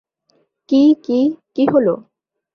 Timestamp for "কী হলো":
1.55-1.93